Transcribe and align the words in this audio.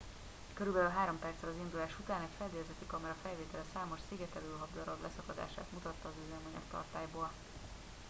körülbelül 0.53 0.89
3 0.89 1.19
perccel 1.19 1.49
az 1.49 1.55
indulás 1.65 1.93
után 1.99 2.21
egy 2.21 2.35
fedélzeti 2.37 2.85
kamera 2.87 3.15
felvétele 3.23 3.63
számos 3.73 3.99
szigetelőhab 4.09 4.73
darab 4.73 5.01
leszakadását 5.01 5.71
mutatta 5.71 6.07
az 6.07 6.15
üzemanyagtartályból 6.25 7.31